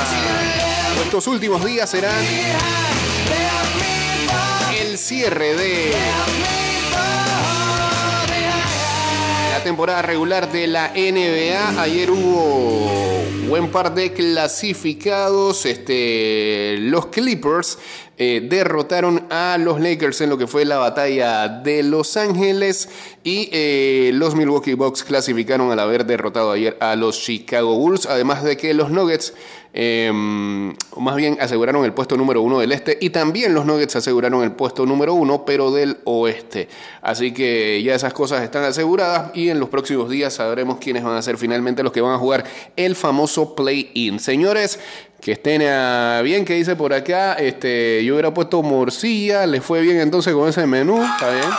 estos 1.03 1.27
últimos 1.27 1.65
días 1.65 1.89
serán 1.89 2.23
el 4.79 4.97
cierre 4.97 5.55
de 5.55 5.91
temporada 9.65 10.03
regular 10.03 10.51
de 10.51 10.67
la 10.67 10.89
NBA. 10.89 11.81
Ayer 11.81 12.11
hubo 12.11 12.87
buen 13.47 13.71
par 13.71 13.95
de 13.95 14.13
clasificados. 14.13 15.65
Este, 15.65 16.77
los 16.81 17.07
Clippers 17.07 17.79
eh, 18.17 18.47
derrotaron 18.49 19.25
a 19.29 19.57
los 19.59 19.81
Lakers 19.81 20.21
en 20.21 20.29
lo 20.29 20.37
que 20.37 20.47
fue 20.47 20.63
la 20.63 20.77
batalla 20.77 21.49
de 21.49 21.83
Los 21.83 22.15
Ángeles 22.15 22.89
y 23.23 23.49
eh, 23.51 24.11
los 24.13 24.35
Milwaukee 24.35 24.73
Bucks 24.73 25.03
clasificaron 25.03 25.71
al 25.71 25.79
haber 25.79 26.05
derrotado 26.05 26.51
ayer 26.51 26.77
a 26.79 26.95
los 26.95 27.19
Chicago 27.19 27.75
Bulls, 27.75 28.05
además 28.05 28.43
de 28.43 28.55
que 28.55 28.73
los 28.73 28.89
Nuggets 28.89 29.33
eh, 29.77 30.09
más 30.13 31.15
bien 31.17 31.37
aseguraron 31.41 31.83
el 31.83 31.91
puesto 31.91 32.15
número 32.15 32.41
uno 32.41 32.59
del 32.59 32.71
este 32.71 32.97
y 33.01 33.09
también 33.09 33.53
los 33.53 33.65
Nuggets 33.65 33.97
aseguraron 33.97 34.41
el 34.41 34.53
puesto 34.53 34.85
número 34.85 35.13
uno, 35.13 35.43
pero 35.43 35.71
del 35.71 35.97
oeste. 36.05 36.69
Así 37.01 37.33
que 37.33 37.83
ya 37.83 37.93
esas 37.93 38.13
cosas 38.13 38.41
están 38.43 38.63
aseguradas 38.63 39.35
y 39.35 39.49
en 39.49 39.59
los 39.59 39.67
próximos 39.67 40.09
días 40.09 40.35
sabremos 40.35 40.77
quiénes 40.77 41.03
van 41.03 41.17
a 41.17 41.21
ser 41.21 41.37
finalmente 41.37 41.83
los 41.83 41.91
que 41.91 41.99
van 41.99 42.13
a 42.13 42.17
jugar 42.17 42.45
el 42.77 42.95
famoso 42.95 43.53
play-in. 43.53 44.21
Señores, 44.21 44.79
que 45.25 45.31
estén 45.31 45.63
bien, 46.23 46.45
que 46.45 46.53
dice 46.53 46.75
por 46.75 46.93
acá, 46.93 47.33
este, 47.33 48.05
yo 48.05 48.13
hubiera 48.13 48.31
puesto 48.31 48.61
morcilla, 48.61 49.47
le 49.47 49.59
fue 49.59 49.81
bien 49.81 49.99
entonces 49.99 50.31
con 50.35 50.47
ese 50.47 50.67
menú, 50.67 51.01
está 51.01 51.31
bien. 51.31 51.49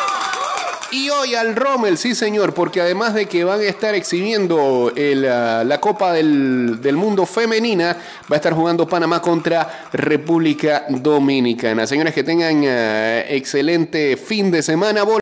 Y 0.92 1.10
hoy 1.10 1.34
al 1.34 1.56
Rommel, 1.56 1.98
sí 1.98 2.14
señor, 2.14 2.54
porque 2.54 2.80
además 2.80 3.12
de 3.12 3.26
que 3.26 3.42
van 3.42 3.58
a 3.58 3.64
estar 3.64 3.96
exhibiendo 3.96 4.92
ah, 5.28 5.64
la 5.66 5.80
Copa 5.80 6.12
del, 6.12 6.80
del 6.80 6.94
Mundo 6.94 7.26
Femenina, 7.26 7.96
va 8.30 8.34
a 8.34 8.36
estar 8.36 8.52
jugando 8.52 8.86
Panamá 8.86 9.20
contra 9.20 9.88
República 9.92 10.84
Dominicana. 10.88 11.88
Señores, 11.88 12.14
que 12.14 12.22
tengan 12.22 12.64
ah, 12.66 13.22
excelente 13.28 14.16
fin 14.16 14.52
de 14.52 14.62
semana. 14.62 15.02